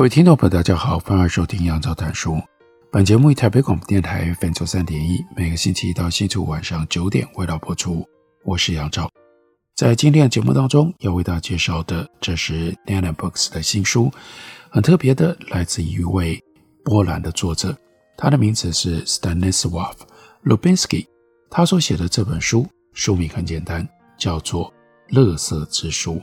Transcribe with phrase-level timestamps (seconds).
[0.00, 2.40] 各位听众朋友，大家好，欢迎收听杨照谈书。
[2.90, 8.08] 本节目以台北广播电台 FM 九三点一，每个星期一到星期五晚上九点为大家播出。
[8.42, 9.10] 我是杨照，
[9.76, 14.10] 在今天的节目当中要为大家介绍的，这是 Nana Books 的新书，
[14.70, 16.42] 很特别的，来自一位
[16.82, 17.76] 波兰的作者，
[18.16, 19.92] 他的名字是 Stanisław
[20.44, 21.04] Lubinski。
[21.50, 24.64] 他所写的这本书书名很简单，叫做
[25.08, 26.14] 《乐色之书》。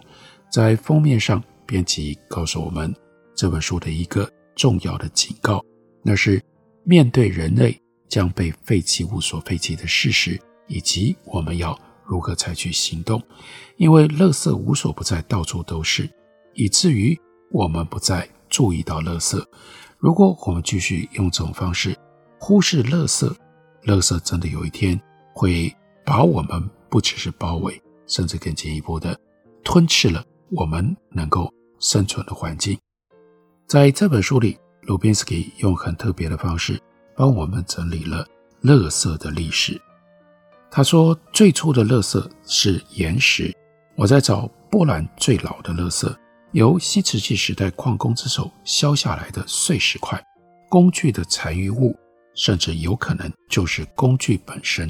[0.51, 2.91] 在封面上，编辑告诉我们。
[3.37, 5.63] 这本书的一个重要的警告，
[6.01, 6.43] 那是
[6.83, 13.21] 面对人类将被废弃物所废弃的事实，以及我们要如何采取行动。
[13.77, 16.09] 因为垃圾无所不在，到处都是，
[16.55, 17.15] 以至于
[17.51, 19.39] 我们不再注意到垃圾。
[19.99, 21.95] 如果我们继续用这种方式
[22.39, 23.31] 忽视垃圾，
[23.83, 24.99] 垃圾真的有一天
[25.35, 25.71] 会
[26.03, 29.15] 把我们不只是包围，甚至更进一步的
[29.63, 32.75] 吞噬了我们能够生存的环境。
[33.67, 36.81] 在这本书里，鲁宾斯基用很特别的方式
[37.17, 38.25] 帮我们整理了
[38.63, 39.77] 垃圾的历史。
[40.71, 43.53] 他说，最初的垃圾是岩石。
[43.97, 46.09] 我在找波兰最老的垃圾，
[46.53, 50.17] 由新石器时代矿工之手削下来的碎石块、
[50.69, 51.93] 工具的残余物，
[52.35, 54.89] 甚至有可能就是工具本身。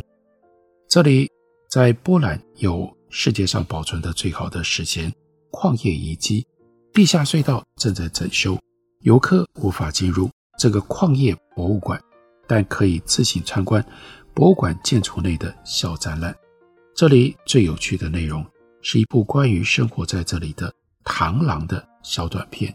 [0.87, 1.27] 这里
[1.67, 5.11] 在波兰有世界上保存的最好的史前
[5.49, 6.45] 矿业遗迹，
[6.93, 8.55] 地下隧道正在整修。
[9.01, 12.01] 游客无法进入这个矿业博物馆，
[12.47, 13.83] 但可以自行参观
[14.33, 16.35] 博物馆建筑内的小展览。
[16.95, 18.43] 这里最有趣的内容
[18.81, 20.73] 是一部关于生活在这里的
[21.05, 22.73] 螳螂的小短片。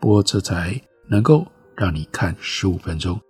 [0.00, 1.44] 不过这才能够
[1.76, 3.20] 让你看十五分钟，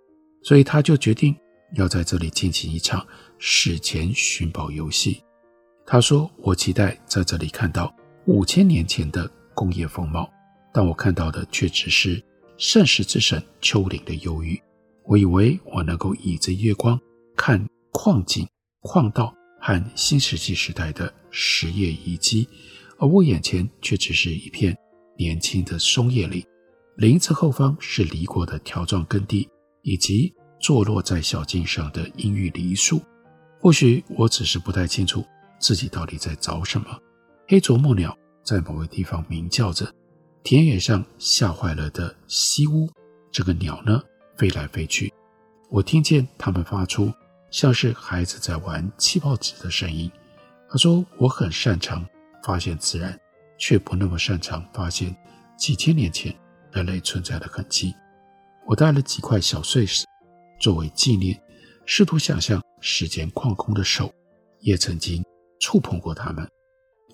[0.43, 1.35] 所以他就决定
[1.73, 3.05] 要在这里进行一场
[3.39, 5.23] 史前寻宝游戏。
[5.83, 7.91] 他说：“我期待在这里看到
[8.25, 10.31] 五千年前的工业风貌，
[10.71, 12.23] 但我看到的却只是。”
[12.57, 14.61] 盛世之神丘陵的忧郁，
[15.03, 16.99] 我以为我能够倚着月光
[17.35, 18.47] 看矿井、
[18.81, 22.47] 矿道和新石器时代的实业遗迹，
[22.97, 24.75] 而我眼前却只是一片
[25.17, 26.41] 年轻的松叶林。
[26.95, 29.49] 林子后方是犁过的条状耕地，
[29.81, 33.01] 以及坐落在小径上的阴郁梨树。
[33.59, 35.25] 或许我只是不太清楚
[35.59, 36.87] 自己到底在找什么。
[37.47, 39.93] 黑啄木鸟在某个地方鸣叫着。
[40.45, 42.87] 田野上吓坏了的西屋，
[43.31, 43.99] 这个鸟呢，
[44.37, 45.11] 飞来飞去。
[45.71, 47.11] 我听见它们发出
[47.49, 50.09] 像是孩子在玩气泡纸的声音。
[50.69, 52.07] 他说：“我很擅长
[52.43, 53.19] 发现自然，
[53.57, 55.17] 却不那么擅长发现
[55.57, 56.31] 几千年前
[56.71, 57.91] 人类存在的痕迹。”
[58.67, 60.05] 我带了几块小碎石
[60.59, 61.41] 作为纪念，
[61.87, 64.13] 试图想象时间矿工的手
[64.59, 65.25] 也曾经
[65.59, 66.47] 触碰过它们。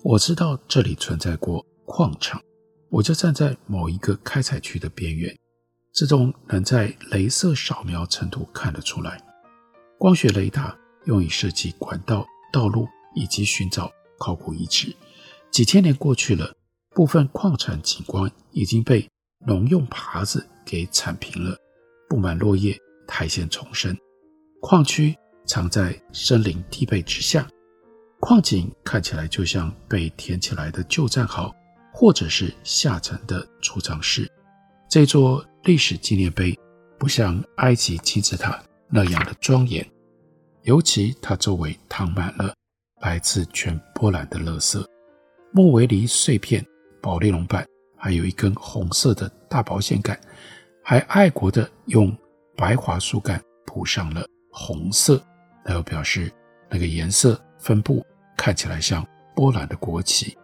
[0.04, 2.38] 我知道这里存在过矿场。
[2.92, 5.34] 我就站在某一个开采区的边缘，
[5.94, 9.18] 这种能在镭射扫描程度看得出来。
[9.98, 10.76] 光学雷达
[11.06, 14.94] 用以设计管道、道路以及寻找考古遗址。
[15.50, 16.54] 几千年过去了，
[16.90, 19.08] 部分矿产景观已经被
[19.46, 21.56] 农用耙子给铲平了，
[22.10, 22.78] 布满落叶，
[23.08, 23.96] 苔藓丛生。
[24.60, 25.16] 矿区
[25.46, 27.48] 藏在森林地背之下，
[28.20, 31.50] 矿井看起来就像被填起来的旧战壕。
[31.92, 34.30] 或者是下沉的储藏室，
[34.88, 36.58] 这座历史纪念碑
[36.98, 39.86] 不像埃及金字塔那样的庄严，
[40.62, 42.54] 尤其它周围躺满了
[43.00, 44.84] 来自全波兰的垃圾，
[45.52, 46.64] 木围篱碎片、
[47.00, 47.66] 保丽龙板，
[47.96, 50.18] 还有一根红色的大保险杆，
[50.82, 52.16] 还爱国的用
[52.56, 55.22] 白桦树干铺上了红色，
[55.64, 56.32] 那又表示
[56.70, 58.04] 那个颜色分布
[58.36, 60.36] 看起来像波兰的国旗。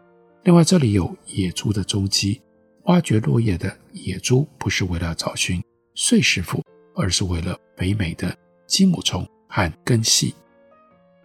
[0.44, 2.40] 另外，这里有野猪的踪迹。
[2.84, 5.62] 挖掘落叶的野猪不是为了找寻
[5.94, 6.64] 碎石斧，
[6.94, 8.34] 而是为了肥美的
[8.66, 10.34] 金母虫和根系。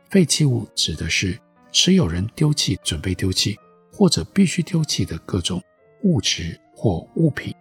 [0.10, 1.40] 废弃物指的是
[1.72, 3.58] 持有人丢弃、准备丢弃
[3.94, 5.64] 或者必须丢弃的各种
[6.04, 7.56] 物质或物品。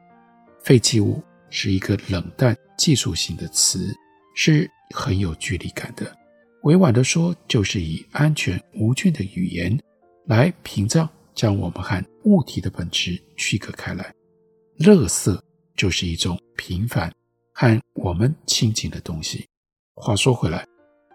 [0.64, 3.94] 废弃物是一个冷淡技术性的词，
[4.34, 6.12] 是很有距离感的。
[6.64, 9.78] 委婉地说，就是以安全无菌的语言
[10.26, 11.08] 来屏障。
[11.34, 14.14] 将我们和物体的本质区隔开来。
[14.76, 15.42] 乐色
[15.76, 17.12] 就是一种平凡
[17.52, 19.46] 和我们亲近的东西。
[19.94, 20.66] 话说回来，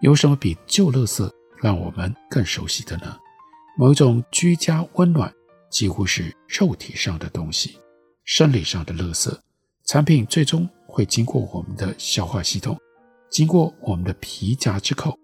[0.02, 3.18] 有什么比旧乐色让我们更熟悉的呢？
[3.78, 5.34] 某一种居家温暖，
[5.70, 7.78] 几乎是肉体上的东西，
[8.24, 9.40] 生理上的乐色
[9.86, 12.78] 产品，最终会经过我们的消化系统，
[13.30, 15.18] 经过我们的皮夹之口，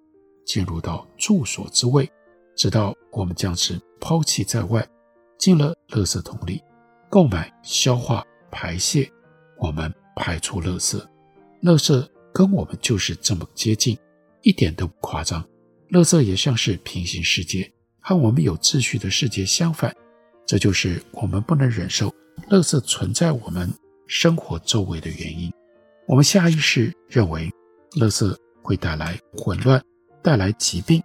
[0.46, 2.10] 进入到住所之位，
[2.56, 4.86] 直到我们将之抛弃在外，
[5.38, 6.62] 进了垃圾桶里，
[7.10, 8.22] 购买、消化、
[8.52, 9.10] 排泄，
[9.58, 11.02] 我们排出垃圾。
[11.62, 13.98] 垃圾跟我们就是这么接近，
[14.42, 15.42] 一点都不夸张。
[15.90, 17.72] 垃圾也像是平行世界，
[18.02, 19.96] 和我们有秩序的世界相反。
[20.46, 22.14] 这就是我们不能忍受
[22.50, 23.74] 垃圾存在我们
[24.06, 25.50] 生活周围的原因。
[26.10, 27.50] 我们下意识认为，
[27.94, 29.82] 垃圾会带来混乱，
[30.22, 31.02] 带来疾病。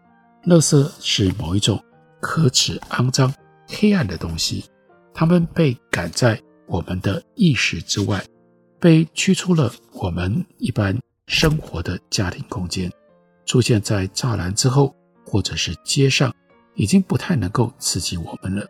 [0.47, 1.81] 垃圾是某一种
[2.21, 3.33] 可耻、肮脏、
[3.67, 4.65] 黑暗的东西，
[5.13, 8.25] 它们被赶在我们的意识之外，
[8.79, 12.91] 被驱出了我们一般生活的家庭空间，
[13.45, 14.95] 出现在栅栏之后，
[15.25, 16.35] 或者是街上，
[16.75, 18.67] 已经不太能够刺激我们了。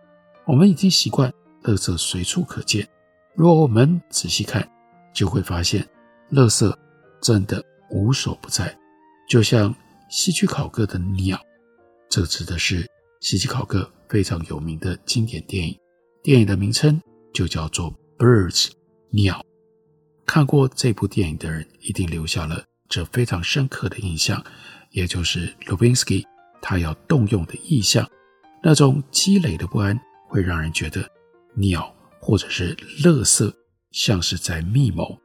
[0.46, 2.86] 我们已经习惯垃圾随处可见。
[3.34, 4.68] 如果我们仔细看，
[5.12, 5.86] 就会发现，
[6.30, 6.74] 垃圾
[7.20, 8.76] 真的无所不在。
[9.28, 9.74] 就像
[10.08, 11.38] 希区考克的鸟，
[12.08, 12.88] 这指的是
[13.20, 15.78] 希区考克非常有名的经典电影，
[16.22, 17.00] 电影的名称
[17.32, 18.66] 就叫做《Birds》
[19.10, 19.44] 鸟。
[20.26, 24.44] 看过这部电影的人，一定留下了这非常深刻的印象，
[24.90, 26.26] 也就是鲁宾斯基
[26.60, 28.08] 他要动用的意象，
[28.62, 29.98] 那种积累的不安。
[30.30, 31.08] 会让人觉得
[31.54, 31.90] 鸟
[32.20, 33.50] 或者是乐色
[33.92, 35.18] 像是在密谋，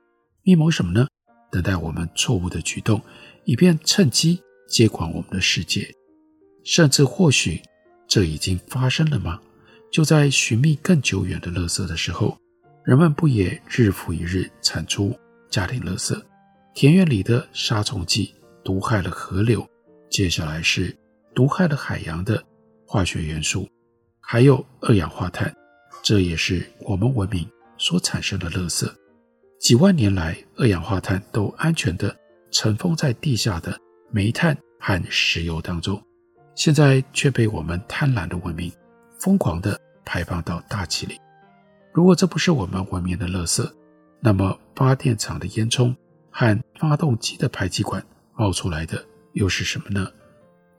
[0.43, 1.05] 密谋什么呢？
[1.51, 3.01] 等待我们错误的举动，
[3.43, 5.93] 以便趁机接管我们的世界。
[6.63, 7.61] 甚至或许
[8.13, 9.41] 这已经发生了吗？
[9.91, 12.37] 就在寻觅更久远的垃圾的时候，
[12.85, 15.17] 人们不也日复一日产出
[15.49, 16.21] 家庭垃圾？
[16.75, 18.31] 田园里的杀虫剂
[18.63, 19.67] 毒害了河流，
[20.11, 20.95] 接下来是
[21.33, 22.39] 毒害了海洋的
[22.85, 23.67] 化学元素。
[24.21, 25.51] 还有二氧化碳，
[26.03, 27.49] 这也是我们文明
[27.79, 28.87] 所产生的垃圾。
[29.59, 32.15] 几万年来，二氧化碳都安全地
[32.51, 33.75] 尘封在地下的
[34.11, 35.99] 煤炭和石油当中，
[36.55, 38.71] 现在却被我们贪婪的文明
[39.19, 41.19] 疯狂地排放到大气里。
[41.91, 43.69] 如果这不是我们文明的垃圾，
[44.19, 45.95] 那么发电厂的烟囱
[46.31, 48.03] 和发动机的排气管
[48.35, 49.03] 冒出来的
[49.33, 50.07] 又是什么呢？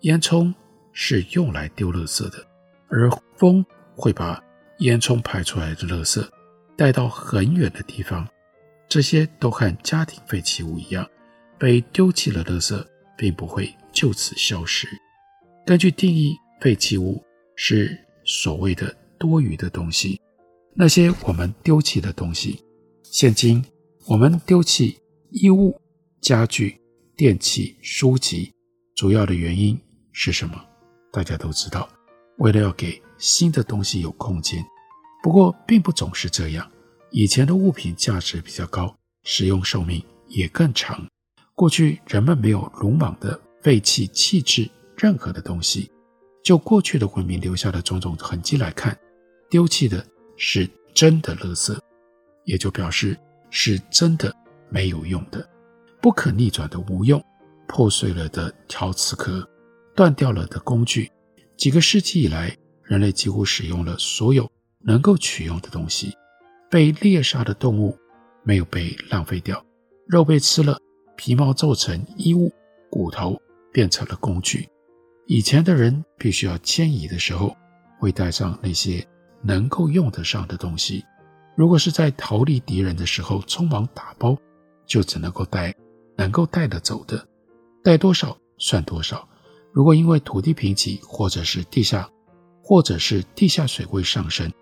[0.01, 0.53] 烟囱
[0.93, 2.45] 是用来丢垃圾的。
[2.89, 3.65] 而风
[3.97, 4.41] 会把
[4.79, 6.25] 烟囱排出来的垃圾
[6.77, 8.27] 带到很远的地方，
[8.89, 11.09] 这些都和家庭废弃物一样，
[11.59, 12.45] 被丢弃了。
[12.45, 12.85] 垃圾
[13.17, 14.87] 并不会就此消失。
[15.67, 17.25] 根据定义，废弃物
[17.57, 20.21] 是所谓的多余的东西，
[20.75, 22.63] 那些我们丢弃的东西。
[23.03, 23.65] 现今
[24.07, 24.99] 我们丢弃
[25.31, 25.75] 衣物、
[26.21, 26.79] 家具、
[27.17, 28.53] 电器、书籍，
[28.95, 29.81] 主要的原因
[30.13, 30.55] 是什么？
[31.11, 31.89] 大家都知道。
[32.37, 34.63] 为了要给新的东西有空间，
[35.23, 36.71] 不过并不总是这样。
[37.11, 41.07] 以前的物品价值比较高，使用寿命也更长。
[41.55, 45.91] 过去人们没有鲁莽的废弃弃置任何的东西。
[46.43, 48.95] 就过去的文明留下的种种痕迹来看，
[49.49, 50.05] 丢弃的
[50.37, 51.79] 是真的垃圾，
[52.45, 54.35] 也就表示是真的
[54.69, 55.49] 没有用的、
[56.03, 57.23] 不可逆转的无用、
[57.67, 59.49] 破碎了的陶瓷壳、
[59.97, 61.11] 断掉了的工具。
[61.57, 66.13] 几个世纪以来，人类几乎使用了所有能够取用的东西。
[66.71, 67.97] 被猎杀的动物
[68.43, 69.65] 没有被浪费掉，
[70.07, 70.77] 肉被吃了，
[71.17, 72.53] 皮毛做成衣物，
[72.91, 73.41] 骨头
[73.73, 74.69] 变成了工具。
[75.27, 77.57] 以前的人必须要迁移的时候，
[77.99, 79.07] 会带上那些
[79.43, 81.05] 能够用得上的东西。
[81.57, 84.37] 如果是在逃离敌人的时候匆忙打包，
[84.87, 85.75] 就只能够带
[86.17, 87.27] 能够带得走的，
[87.83, 89.27] 带多少算多少。
[89.73, 92.09] 如果因为土地贫瘠，或者是地下，
[92.63, 94.53] 或者是地下水位上升，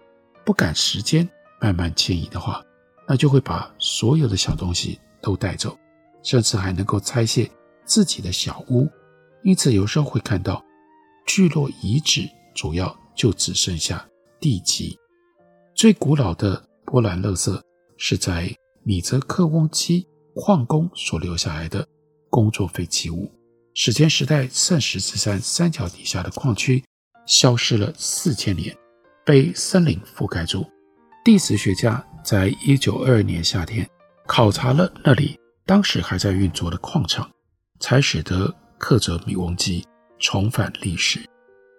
[0.44, 1.28] 不赶时间
[1.60, 2.62] 慢慢迁移的话，
[3.08, 5.76] 那就会把所有的小东西都带走，
[6.22, 7.50] 甚至还能够拆卸
[7.84, 8.88] 自己的小屋。
[9.44, 10.64] 因此，有时候会看到
[11.26, 14.06] 聚落遗址，主要就只剩下
[14.40, 14.96] 地基。
[15.74, 17.60] 最古老的波兰垃圾
[17.96, 21.86] 是在米泽克翁基矿工所留下来的
[22.30, 23.30] 工作废弃物。
[23.74, 26.84] 史前时代，圣十字山山脚底下的矿区
[27.26, 28.76] 消失了四千年，
[29.24, 30.64] 被森林覆盖住。
[31.24, 33.88] 地质学家在一九二二年夏天
[34.26, 37.30] 考察了那里当时还在运作的矿场，
[37.80, 39.86] 才使得克泽米翁基
[40.18, 41.20] 重返历史。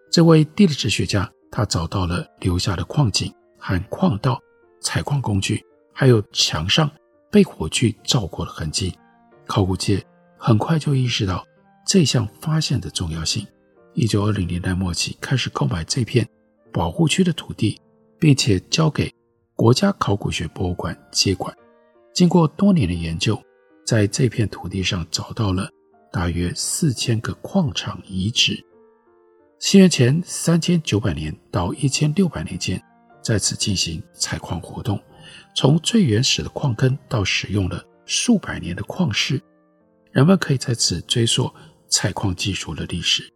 [0.09, 3.29] 这位地质学家他找到了留下的矿井
[3.59, 4.39] 和矿道、
[4.79, 6.89] 采矿工具，还有墙上
[7.29, 8.97] 被火炬照过的痕迹。
[9.45, 10.01] 考古界
[10.37, 11.45] 很快就意识到
[11.85, 13.45] 这项发现的重要性。
[13.93, 16.25] 一九二零年代末期，开始购买这片
[16.71, 17.77] 保护区的土地，
[18.17, 19.13] 并且交给
[19.57, 21.53] 国家考古学博物馆接管。
[22.13, 23.37] 经过多年的研究，
[23.85, 25.69] 在这片土地上找到了
[26.13, 28.63] 大约四千个矿场遗址。
[29.57, 32.79] 西元前三千九百年到一千六百年间，
[33.23, 35.01] 在此进行采矿活动。
[35.55, 39.41] 从最原始的矿坑到使用了数百年的矿室，
[40.11, 41.51] 人们可以在此追溯
[41.89, 43.27] 采矿技术的历史。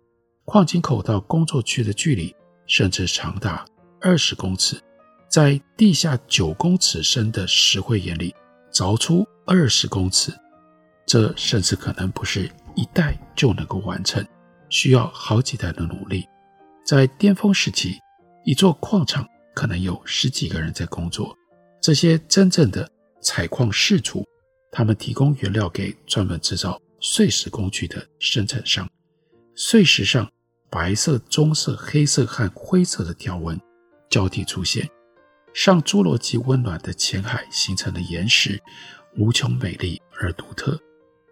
[0.45, 2.35] 矿井口到工作区的距离
[2.67, 3.65] 甚至长达
[3.99, 4.79] 二十公尺，
[5.27, 8.35] 在地下九公尺深的石灰岩里
[8.71, 10.31] 凿出二十公尺，
[11.07, 14.25] 这甚至可能不是一代就能够完成，
[14.69, 16.25] 需要好几代的努力。
[16.85, 17.99] 在巅峰时期，
[18.45, 21.35] 一座矿场可能有十几个人在工作，
[21.81, 22.89] 这些真正的
[23.21, 24.25] 采矿士族，
[24.71, 28.89] 他们提供原料给专门制造碎石工具的生产商，
[29.53, 30.25] 碎石上。
[30.69, 33.57] 白色、棕色、黑色和灰色的条纹
[34.09, 34.85] 交替出现，
[35.53, 38.61] 上侏罗纪温暖的浅海形成的岩石，
[39.15, 40.77] 无穷美丽而独特。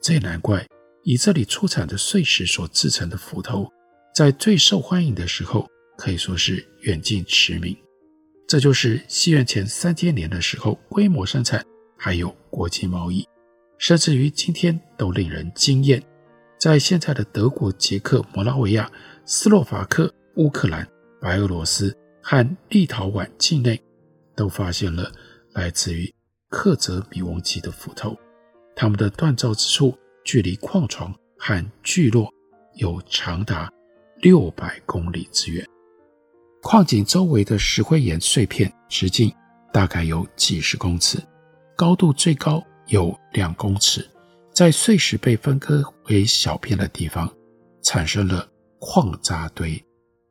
[0.01, 0.65] 这也难怪
[1.05, 3.71] 以这里出产的碎石所制成的斧头，
[4.13, 5.65] 在最受欢迎的时候
[5.97, 7.77] 可以说是远近驰名。
[8.47, 11.65] 这就是西元前三千年的时候规模生产，
[11.97, 13.25] 还有国际贸易，
[13.77, 16.03] 甚至于今天都令人惊艳。
[16.59, 18.91] 在现在的德国、捷克、摩拉维亚。
[19.27, 20.87] 斯洛伐克、乌克兰、
[21.19, 23.81] 白俄罗斯和立陶宛境内，
[24.35, 25.11] 都发现了
[25.51, 26.13] 来自于
[26.51, 28.15] 克泽米翁基的斧头。
[28.75, 32.29] 它们的锻造之处距离矿床和聚落
[32.73, 33.71] 有长达
[34.17, 35.65] 六百公里之远。
[36.61, 39.33] 矿井周围的石灰岩碎片直径
[39.71, 41.17] 大概有几十公尺，
[41.77, 44.05] 高度最高有两公尺。
[44.51, 47.33] 在碎石被分割为小片的地方，
[47.81, 48.45] 产生了。
[48.77, 49.83] 矿渣堆，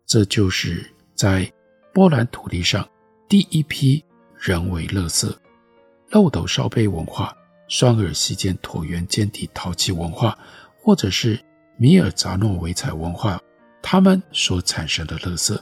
[0.06, 1.50] 这就是在
[1.92, 2.88] 波兰土地上
[3.28, 4.04] 第一批
[4.38, 5.34] 人为垃圾。
[6.10, 7.36] 漏斗烧杯文化、
[7.68, 10.38] 双耳溪间椭圆尖底陶器文化，
[10.80, 11.38] 或者是
[11.76, 13.40] 米尔扎诺维采文化，
[13.82, 15.58] 它们所产生的垃圾。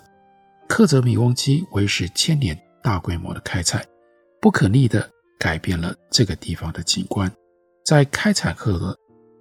[0.69, 3.85] 克泽米翁基维持千年大规模的开采，
[4.41, 7.31] 不可逆地改变了这个地方的景观。
[7.85, 8.97] 在开采后的，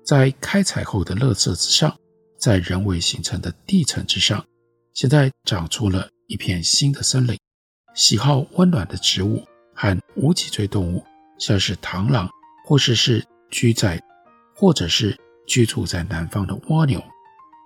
[0.05, 1.95] 在开采后的垃圾之上。
[2.37, 4.43] 在人为形成的地层之上，
[4.95, 7.37] 现在长出了一片新的森林。
[7.93, 11.05] 喜好温暖的植物和无脊椎动物，
[11.37, 12.27] 像是螳螂，
[12.71, 14.01] 或是是居在，
[14.55, 15.13] 或者是
[15.45, 17.03] 居住在南方的蜗牛，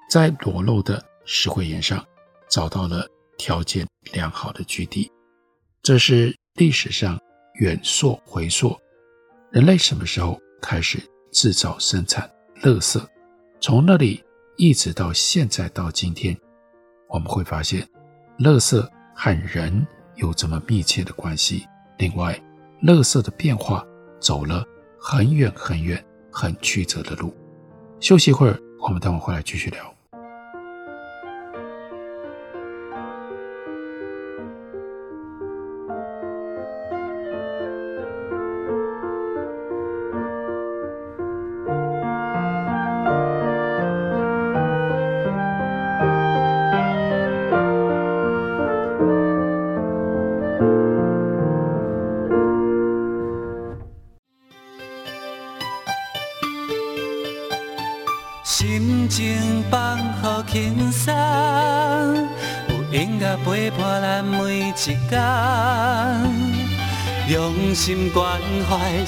[0.10, 2.04] 在裸露的石灰岩上
[2.50, 3.08] 找到了
[3.38, 5.12] 条件良好的居地。
[5.84, 7.20] 这是历史上
[7.60, 8.76] 远溯回溯，
[9.52, 10.98] 人类什么时候开始
[11.32, 12.28] 制造生产
[12.64, 13.00] 垃圾？
[13.62, 14.24] 从那里。
[14.58, 16.36] 一直到现在到今天，
[17.10, 17.86] 我们会发现，
[18.40, 18.82] 垃圾
[19.14, 19.86] 和人
[20.16, 21.68] 有这么密切的关系。
[21.98, 22.42] 另外，
[22.82, 23.86] 垃圾的变化
[24.18, 24.66] 走了
[25.08, 27.32] 很远很远、很曲折的路。
[28.00, 29.95] 休息一会儿，我们等会回来继续聊。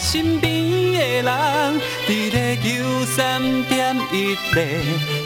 [0.10, 4.64] 身边的人，伫咧九三点一零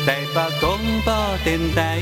[0.08, 2.00] 台北广播电台。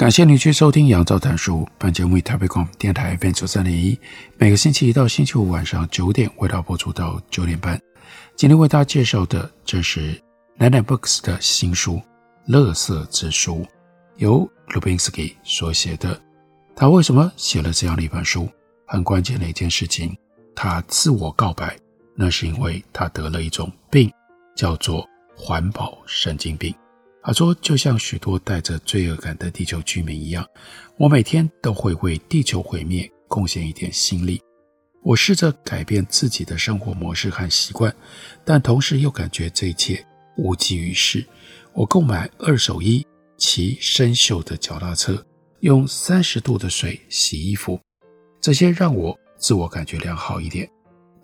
[0.00, 1.68] 感谢您去收听杨照谈书。
[1.76, 4.00] 本节目以台北广播电台 FM 九三点一，
[4.38, 7.78] 每个星期一到星期五晚上九点为大家播出到九点半。
[8.34, 10.18] 今天为大家介绍的，这是
[10.58, 11.96] Nana Books 的新书
[12.46, 13.56] 《乐色之书》，
[14.16, 16.18] 由 Lubinsky 所写的。
[16.74, 18.48] 他为什么写了这样的一本书？
[18.86, 20.16] 很关键的一件事情，
[20.56, 21.76] 他自我告白，
[22.16, 24.10] 那是因为他得了一种病，
[24.56, 26.74] 叫做环保神经病。
[27.22, 30.46] 他说，就像许多带着罪恶感的地球居民一样，
[30.96, 34.40] 我每天都会为地球毁灭贡献一点心力。
[35.02, 37.94] 我试着改变自己的生活模式和习惯，
[38.44, 40.04] 但同时又感觉这一切
[40.36, 41.24] 无济于事。
[41.72, 45.24] 我购买二手衣，骑生锈的脚踏车，
[45.60, 47.78] 用三十度的水洗衣服，
[48.40, 50.68] 这些让我自我感觉良好一点，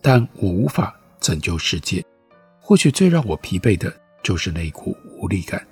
[0.00, 2.04] 但我无法拯救世界。
[2.60, 5.66] 或许最让我疲惫的就是那一股无力感。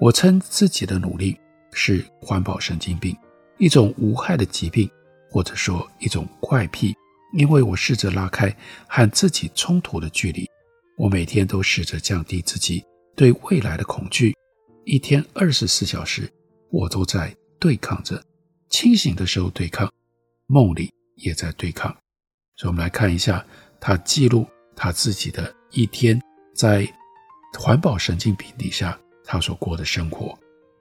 [0.00, 1.38] 我称自己的努力
[1.72, 3.16] 是环保神经病，
[3.58, 4.90] 一种无害的疾病，
[5.30, 6.94] 或者说一种怪癖。
[7.32, 8.54] 因为我试着拉开
[8.86, 10.48] 和自己冲突的距离，
[10.96, 12.84] 我每天都试着降低自己
[13.16, 14.32] 对未来的恐惧。
[14.84, 16.30] 一天二十四小时，
[16.70, 18.22] 我都在对抗着，
[18.68, 19.92] 清醒的时候对抗，
[20.46, 21.90] 梦里也在对抗。
[22.54, 23.44] 所以，我们来看一下
[23.80, 24.46] 他记录
[24.76, 26.20] 他自己的一天，
[26.54, 26.88] 在
[27.58, 30.38] 环保神经病底下他所过的生活。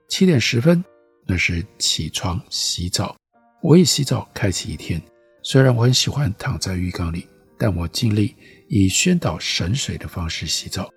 [0.08, 0.84] 七点十分，
[1.26, 3.16] 那是起床洗澡，
[3.62, 5.02] 我也洗澡开启一天。
[5.42, 8.36] 虽然我很喜欢躺在浴缸里，但我尽力
[8.68, 10.90] 以宣导省水的方式洗澡，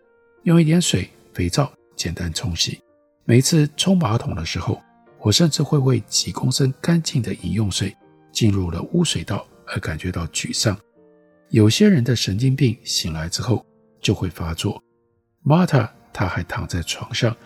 [0.42, 2.78] 用一点水、肥皂简单冲洗。
[3.24, 4.82] 每次冲马桶的时候，
[5.20, 7.96] 我甚至会为几公升干净的饮用水
[8.32, 10.78] 进入了污水道而感觉到沮丧。
[11.50, 13.64] 有些人的神经病醒来之后
[14.00, 14.80] 就会发作。
[15.44, 17.36] Marta 他还躺在床上，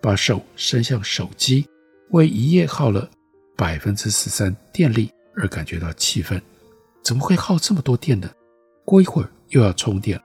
[0.00, 1.66] 把手伸向手机，
[2.10, 3.10] 为一夜耗了
[3.56, 6.40] 百分之十三电力而感觉到气愤。
[7.02, 8.30] 怎么会耗这么多电呢？
[8.84, 10.22] 过一会儿又要充电。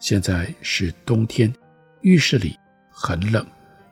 [0.00, 1.54] 现在是冬天，
[2.00, 2.56] 浴室里
[2.90, 3.46] 很冷。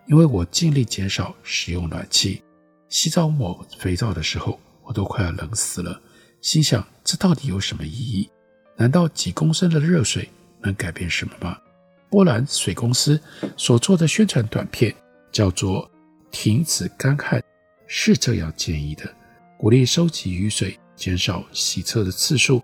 [0.07, 2.43] 因为我尽力减少使用暖气，
[2.89, 6.01] 洗澡抹肥皂的时候，我都快要冷死了。
[6.41, 8.31] 心想，这到底有什么意义？
[8.79, 10.31] 难道几公升的热水
[10.63, 11.59] 能改变什么吗？
[12.13, 13.19] 波兰水公司
[13.57, 14.95] 所做的宣传短片
[15.33, 15.91] 叫做
[16.31, 17.43] “停止干旱”，
[17.89, 19.11] 是这样建议的：
[19.57, 22.63] 鼓励收集雨水，减少洗车的次数。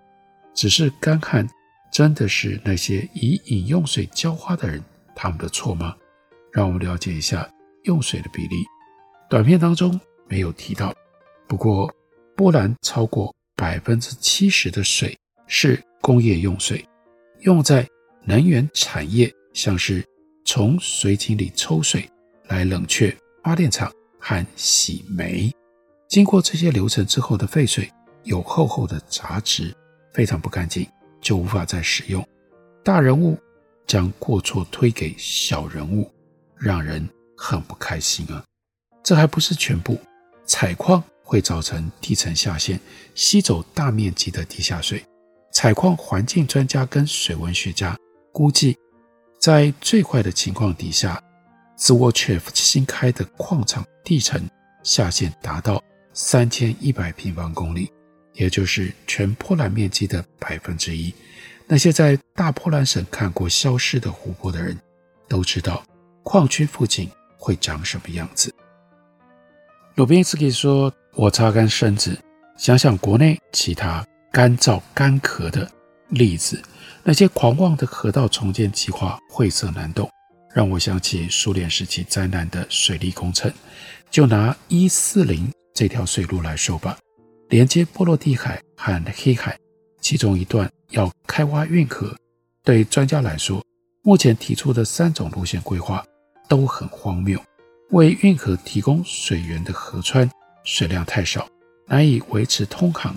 [0.53, 1.47] 只是干旱
[1.91, 4.79] 真的是那些以饮用水浇花的人
[5.15, 5.95] 他们的错吗？
[6.51, 7.51] 让我们了解一下
[7.85, 8.57] 用水的比例。
[9.31, 10.93] 短片当中没有提到，
[11.47, 11.91] 不过
[12.35, 16.85] 波兰超过百分之七十的水是工业用水，
[17.39, 17.87] 用在
[18.25, 20.01] 能源产业，像是
[20.45, 22.09] 从水井里抽水
[22.47, 25.51] 来冷却发电厂和洗煤。
[26.07, 27.91] 经过这些流程之后的废水
[28.23, 29.75] 有厚厚的杂质，
[30.13, 30.87] 非常不干净，
[31.19, 32.25] 就无法再使用。
[32.85, 33.37] 大人物
[33.85, 36.09] 将过错推给小人物。
[36.61, 38.43] 让人很不开心啊！
[39.01, 39.97] 这还不是全部，
[40.45, 42.77] 采矿会造成地层下陷，
[43.15, 45.01] 吸走大面积的地下水。
[45.53, 47.97] 采矿环境专家跟水文学家
[48.33, 48.77] 估计，
[49.39, 51.21] 在最坏的情况底下
[51.77, 54.49] ，Zwarte 新开的矿场地层
[54.83, 55.81] 下限达到
[56.13, 57.89] 三千一百平方公里，
[58.33, 61.13] 也就是全波兰面积的百分之一。
[61.67, 64.77] 那些在大波兰省看过消失的湖泊的人
[65.27, 65.83] 都知道。
[66.21, 68.53] 矿区附近会长什么样子？
[69.95, 72.15] 鲁宾斯基说：“我擦干身子，
[72.57, 75.71] 想想国内其他干燥干涸的
[76.09, 76.61] 例子，
[77.09, 80.07] 那些狂妄的河道重建计划晦涩难懂，
[80.53, 83.51] 让我想起苏联时期灾难的水利工程。
[84.11, 86.95] 就拿一四零这条水路来说吧，
[87.47, 89.57] 连接波罗的海和黑海，
[89.99, 92.15] 其中一段要开挖运河。
[92.63, 93.59] 对专家来说，
[94.03, 96.05] 目前提出的三种路线规划。”
[96.47, 97.41] 都很荒谬，
[97.89, 100.29] 为运河提供水源的河川
[100.63, 101.47] 水量太少，
[101.87, 103.15] 难以维持通航；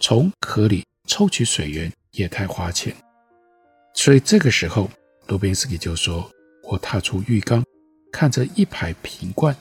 [0.00, 2.92] 从河里抽取水源也太花钱。
[4.00, 4.88] 所以这个时候，
[5.26, 6.30] 鲁宾斯基就说
[6.62, 7.64] ：“我踏出浴缸，
[8.12, 9.52] 看着一排瓶罐，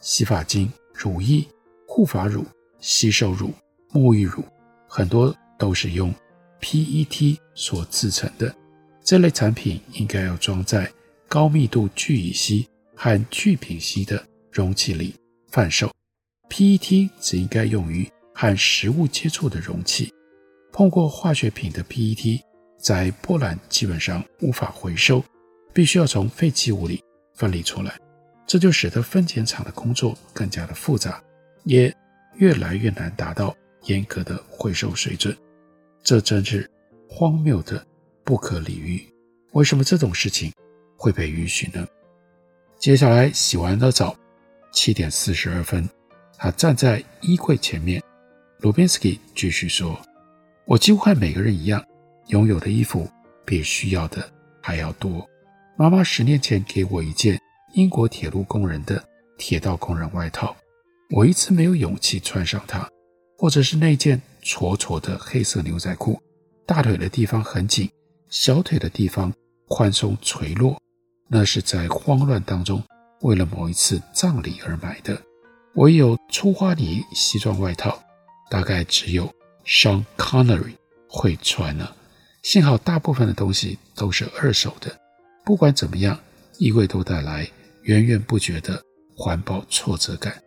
[0.00, 1.46] 洗发精、乳液、
[1.86, 2.44] 护发乳、
[2.80, 3.52] 洗手乳、
[3.92, 4.42] 沐浴乳，
[4.88, 6.12] 很多都是用
[6.60, 8.52] PET 所制成的。
[9.04, 10.92] 这类产品应该要装在。”
[11.30, 15.14] 高密度聚乙烯和聚丙烯的容器里
[15.52, 15.88] 贩售
[16.50, 20.12] ，PET 只应该用于和食物接触的容器。
[20.72, 22.40] 碰过化学品的 PET
[22.84, 25.24] 在波兰基本上无法回收，
[25.72, 27.98] 必须要从废弃物里分离出来，
[28.46, 31.18] 这就使得分拣厂的工作更加的复杂，
[31.62, 31.90] 也
[32.34, 35.34] 越来越难达到严格的回收水准。
[36.02, 36.70] 这真是
[37.08, 37.82] 荒谬的
[38.22, 39.02] 不可理喻。
[39.52, 40.52] 为什么这种事情
[40.94, 41.86] 会被允许呢？
[42.78, 44.14] 接下来洗完了澡，
[44.72, 45.88] 七点四十二分，
[46.36, 48.02] 他站在衣柜前面。
[48.58, 49.98] 鲁宾斯基继续说
[50.66, 51.82] ：“我几乎和每个人一样，
[52.28, 53.08] 拥有的衣服
[53.44, 54.28] 比需要的
[54.60, 55.26] 还要多。
[55.76, 57.40] 妈妈十年前给我一件
[57.74, 59.02] 英国铁路工人的
[59.36, 60.54] 铁道工人外套，
[61.10, 62.88] 我一直没有勇气穿上它，
[63.36, 66.20] 或者是那件矬矬的黑色牛仔裤，
[66.64, 67.90] 大腿的地方很紧，
[68.28, 69.32] 小腿的地方
[69.66, 70.80] 宽松垂落，
[71.28, 72.82] 那是在慌乱当中
[73.22, 75.20] 为了某一次葬礼而买的。
[75.74, 78.00] 我有粗花呢西装外套，
[78.48, 79.28] 大概只有
[79.66, 80.74] Sean Connery
[81.08, 81.96] 会穿了。
[82.44, 84.94] 幸好大部分的东西都是二手的。
[85.46, 86.20] 不管怎么样，
[86.58, 87.48] 衣柜都带来
[87.84, 88.80] 源源不绝的
[89.16, 90.38] 环保挫折感。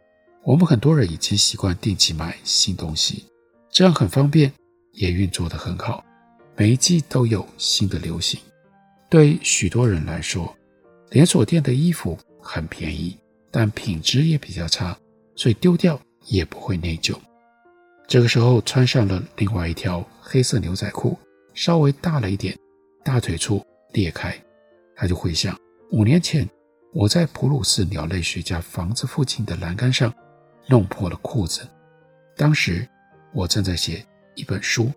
[0.43, 3.25] 我们很多人已经习惯定期买新东西，
[3.71, 4.53] 这样很方便，
[4.91, 6.05] 也运作得很好。
[6.55, 8.39] 每一季都有新的流行。
[9.09, 10.55] 对许多人来说，
[11.09, 13.17] 连锁店的衣服很便宜，
[13.49, 14.95] 但品质也比较差，
[15.35, 17.17] 所以丢掉也不会内疚。
[18.07, 21.17] 这个时候穿上了另外一条黑色牛仔裤，
[21.57, 22.55] 稍微大了一点，
[23.03, 24.31] 大腿处裂开。
[24.95, 26.47] 他就回想五年前，
[26.93, 30.13] 我在普鲁士鸟类学家房子附近的栏杆上
[30.67, 31.67] 弄破了裤子。
[32.35, 32.87] 当时
[33.33, 34.91] 我正在写一本书，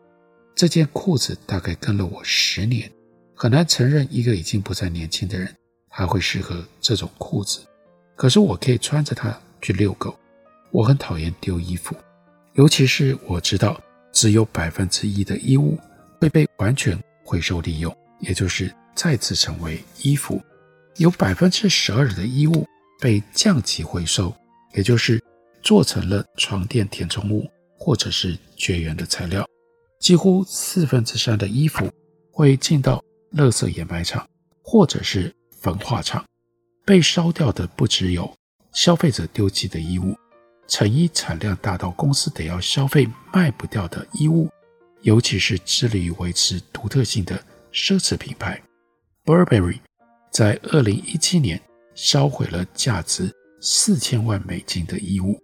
[0.55, 2.93] 这件裤子大概跟了我十年。
[3.35, 5.49] 很难承认一个已经不再年轻的人
[5.89, 7.61] 还会适合这种裤子。
[8.17, 10.15] 可是我可以穿着它去遛狗。
[10.73, 11.97] 我很讨厌丢衣服，
[12.53, 13.81] 尤其是我知道
[14.13, 15.79] 只有百分之一的衣物
[16.21, 18.73] 会被完全回收利用，也就是。
[18.93, 20.43] 再次成为衣服，
[20.97, 22.67] 有百分之十二的衣物
[23.01, 24.35] 被降级回收，
[24.75, 25.23] 也就是
[25.63, 29.47] 做成了床垫填充物或者是绝缘的材料。
[30.01, 31.91] 几乎四分之三的衣服
[32.31, 33.03] 会进到
[33.33, 34.29] 垃圾掩埋场
[34.63, 36.23] 或者是焚化厂。
[36.85, 38.31] 被烧掉的不只有
[38.73, 40.15] 消费者丢弃的衣物，
[40.69, 44.51] 成衣产量大到公司得要消费卖不掉的衣物，
[45.03, 48.61] 尤其是致力于维持独特性的奢侈品牌。
[49.25, 49.79] Burberry
[50.31, 51.61] 在二零一七年
[51.95, 55.39] 烧毁了价值四千万美金的衣物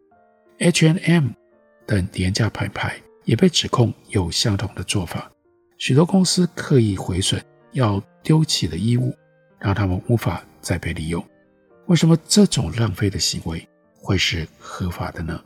[0.58, 1.28] ，H&M
[1.86, 5.30] 等廉价品牌也被指控有相同的做法。
[5.78, 7.42] 许多公司刻意毁损
[7.72, 9.14] 要丢弃的衣物，
[9.58, 11.22] 让他们无法再被利用。
[11.86, 15.40] 为什么这种浪费的行为会是合法的呢？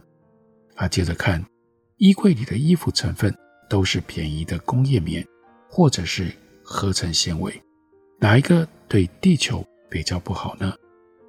[0.76, 1.44] 啊，接着看，
[1.96, 3.36] 衣柜里的衣服成分
[3.70, 5.24] 都是便宜的工业棉，
[5.70, 6.30] 或者是
[6.62, 7.62] 合成纤维。
[8.18, 10.74] 哪一个对地球比较不好呢？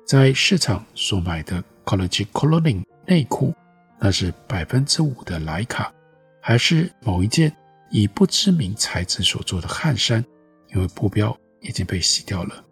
[0.08, 3.54] 在市场所买的 College Coloring 内裤，
[4.00, 5.94] 那是百分之五的莱卡，
[6.42, 7.56] 还是某一件
[7.92, 10.26] 以不知名材质所做的汗衫？
[10.74, 12.66] 因为布标已经被洗掉了。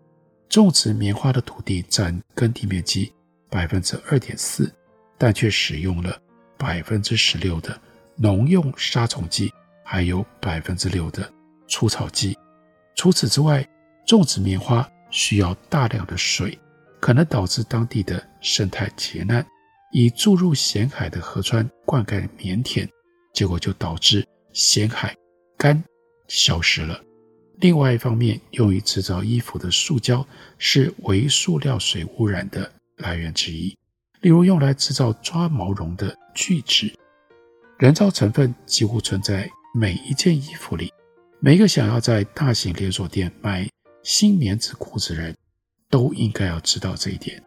[0.50, 3.14] 种植棉花的土地占耕地面积
[3.52, 4.74] 百分之二点四，
[5.18, 6.20] 但却使用了
[6.58, 7.80] 百分之十六的
[8.16, 9.54] 农用杀虫剂，
[9.92, 11.28] 还有百分之六的
[11.68, 12.38] 除草剂。
[12.96, 13.68] 除此之外，
[14.06, 16.56] 种植棉花需要大量的水，
[17.00, 19.44] 可能导致当地的生态劫难。
[19.92, 22.88] 以注入咸海的河川灌溉棉田，
[23.34, 24.24] 结果就导致
[24.54, 25.16] 咸海
[25.58, 25.84] 干
[26.28, 27.02] 消失了。
[27.56, 30.24] 另外一方面，用于制造衣服的塑胶
[30.60, 33.76] 是微塑料水污染的来源之一。
[34.22, 36.94] 例如，用来制造抓毛绒的聚酯，
[37.80, 40.92] 人造成分几乎存在每一件衣服里。
[41.40, 43.70] 每个想要在大型连锁店买
[44.04, 45.36] 新棉质裤子人
[45.90, 47.42] 都应该要知道这一点。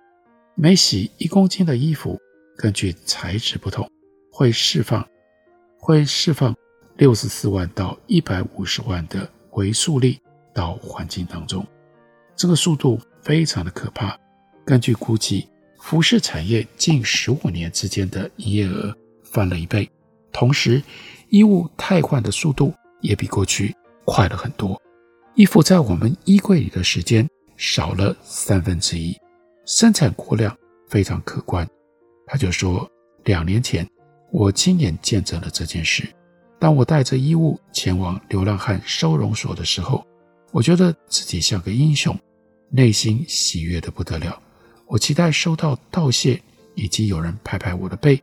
[0.55, 2.19] 每洗一公斤的衣服，
[2.57, 3.91] 根据材质不同，
[4.31, 5.07] 会释放
[5.79, 6.55] 会释放
[6.97, 10.21] 六十四万到一百五十万的回溯力
[10.55, 11.67] 到环境当中。
[12.37, 14.19] 这个速度非常的可怕。
[14.65, 15.49] 根据估计，
[15.81, 19.91] 服饰产业近十五年之间的营业额翻了一倍，
[20.33, 20.83] 同时
[21.33, 24.79] 衣物汰换的速度也比过去快了很多。
[25.35, 29.17] 衣服在我们衣柜里的时间少了三分之一，
[29.65, 30.55] 生产过量
[30.91, 31.67] 非常可观。
[32.27, 32.87] 他就说，
[33.25, 33.89] 两年前
[34.31, 36.07] 我亲眼见证了这件事。
[36.59, 40.07] 当我带着衣物前往流浪汉收容所的时候，
[40.51, 42.15] 我觉得自己像个英雄，
[42.69, 44.39] 内心喜悦得不得了。
[44.87, 46.39] 我期待收到道谢
[46.75, 48.23] 以及有人拍拍我的背，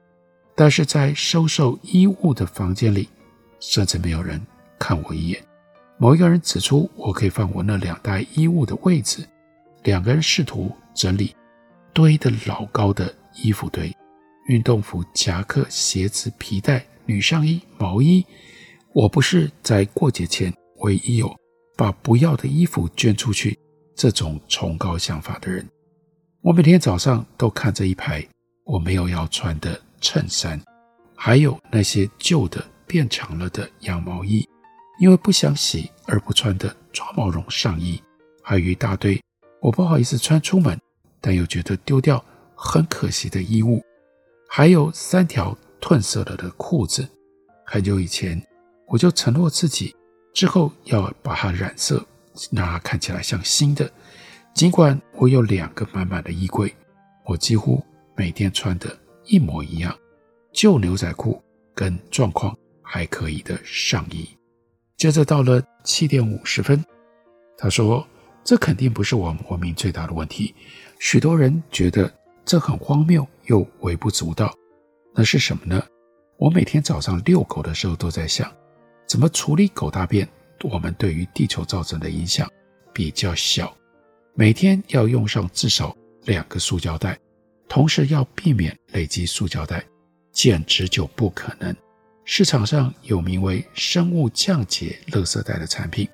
[0.60, 3.08] 但是在收受衣物的房间里，
[3.62, 4.46] 甚至没有人
[4.78, 5.42] 看我一眼。
[5.98, 9.26] 某一个人指出，我可以放我那两袋衣物的位置。
[9.84, 11.34] 两个人试图整理
[11.94, 13.90] 堆得老高的衣服堆，
[14.50, 18.26] 运动服、夹克、鞋子、皮带、女上衣、毛衣。
[18.94, 21.34] 我不是在过节前唯一有
[21.78, 23.58] 把不要的衣服捐出去
[23.96, 25.66] 这种崇高想法的人。
[26.42, 28.28] 我每天早上都看着一排
[28.66, 30.62] 我没有要穿的衬衫，
[31.16, 34.48] 还有那些旧的变长了的羊毛衣。
[35.00, 38.04] 因为不想洗而不穿的抓毛绒上衣，
[38.44, 39.18] 还有一大堆
[39.62, 40.78] 我不好意思穿出门，
[41.22, 42.22] 但又觉得丢掉
[42.54, 43.82] 很可惜的衣物，
[44.50, 47.08] 还有三条褪色了的裤子。
[47.66, 48.46] 很久以前，
[48.88, 49.96] 我就承诺自己，
[50.34, 52.06] 之后要把它染色，
[52.52, 53.90] 让它看起来像新的。
[54.54, 56.76] 尽管我有两个满满的衣柜，
[57.24, 57.82] 我几乎
[58.18, 58.98] 每天穿的
[59.30, 59.96] 一模一样，
[60.52, 61.40] 旧牛仔裤
[61.76, 64.28] 跟状况还可以的上衣。
[64.98, 66.84] 接着到了七点五十分，
[67.56, 68.06] 他说
[68.44, 70.54] ：“这肯定不是我们文明最大的问题。
[70.98, 72.12] 许多人觉得
[72.44, 74.52] 这很荒谬又微不足道。
[75.14, 75.82] 那是什么呢？
[76.38, 78.52] 我每天早上遛狗的时候都在想，
[79.06, 80.28] 怎么处理狗大便，
[80.64, 82.50] 我们对于地球造成的影响
[82.92, 83.72] 比较小。
[84.34, 87.20] 每天要用上至少两个塑胶袋，
[87.70, 89.86] 同时要避免累积塑胶袋，
[90.34, 91.74] 简直就不可能。”
[92.26, 96.08] 市场上有名为生物降解垃圾袋的产品，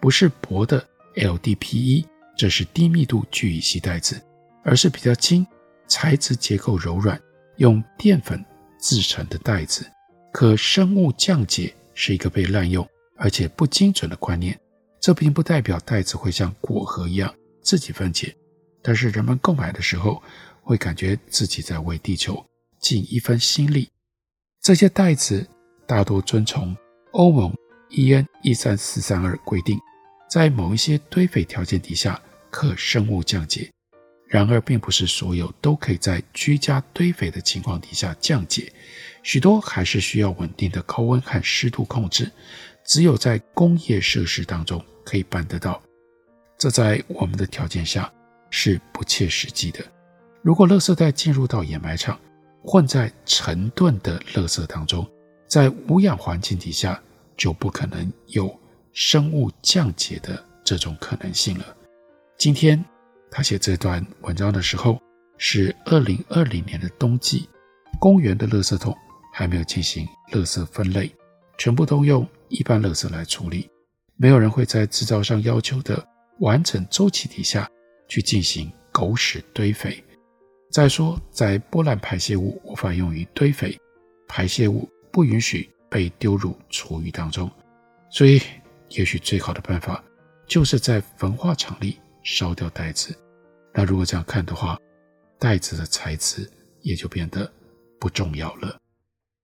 [0.00, 4.18] 不是薄的 LDPE，这是低密度聚乙烯袋子，
[4.64, 5.46] 而是比较轻、
[5.88, 7.20] 材质结构柔软、
[7.56, 8.42] 用淀粉
[8.80, 9.84] 制成的袋子。
[10.32, 14.58] 可生物降解是一个被滥用而且不精准的观念，
[14.98, 18.34] 这并不代表袋子会像果核一样自己分解，
[18.80, 20.22] 但是人们购买的时候
[20.62, 22.44] 会感觉自己在为地球
[22.78, 23.88] 尽一份心力。
[24.62, 25.46] 这些袋子
[25.86, 26.74] 大多遵从
[27.10, 27.54] 欧盟
[27.90, 29.78] EN 一三四三二规定，
[30.30, 32.20] 在某一些堆肥条件底下
[32.50, 33.70] 可生物降解。
[34.28, 38.72] 然而，并不是所有都可以在居家堆肥的情况底下降解，
[39.22, 42.32] 许多还是需要稳定的高温和湿度控制。
[42.82, 45.82] 只有在工业设施当中可以办得到，
[46.56, 48.10] 这在我们的条件下
[48.48, 49.84] 是不切实际的。
[50.42, 52.18] 如果垃圾袋进入到掩埋场，
[52.64, 55.08] 混在成吨的垃圾当中，
[55.46, 57.00] 在无氧环境底下
[57.36, 58.52] 就不可能有
[58.92, 61.76] 生物降解的这种可能性了。
[62.36, 62.84] 今天
[63.30, 65.00] 他写这段文章的时候
[65.38, 67.48] 是二零二零年的冬季，
[68.00, 68.96] 公园的垃圾桶
[69.32, 71.14] 还没有进行垃圾分类，
[71.56, 73.70] 全部都用一般垃圾来处理，
[74.16, 76.04] 没有人会在制造商要求的
[76.40, 77.70] 完整周期底下
[78.08, 80.02] 去进行狗屎堆肥。
[80.72, 83.78] 再说，在波兰排泄物无法用于堆肥，
[84.26, 87.50] 排泄物不允许被丢入厨余当中，
[88.08, 88.40] 所以
[88.88, 90.02] 也许最好的办法
[90.46, 93.14] 就是在焚化厂里烧掉袋子。
[93.74, 94.78] 那如果这样看的话，
[95.38, 97.52] 袋子的材质也就变得
[98.00, 98.74] 不重要了。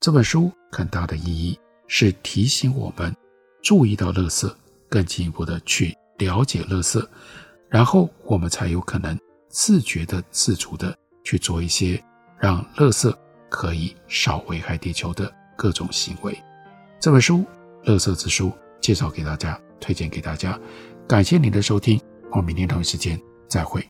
[0.00, 3.14] 这本书很大的意义是提醒我们
[3.62, 4.50] 注意到垃圾，
[4.88, 7.06] 更进一步的去了解垃圾，
[7.68, 9.18] 然后我们才有可能
[9.50, 10.96] 自觉的、自主的。
[11.24, 12.02] 去做一些
[12.38, 13.14] 让垃圾
[13.48, 16.36] 可以少危害地球的各种行为。
[17.00, 17.44] 这本书
[17.90, 18.48] 《垃圾之书》
[18.80, 20.58] 介绍给大家，推荐给大家。
[21.06, 22.00] 感谢您的收听，
[22.30, 23.88] 我们明天同一时间再会。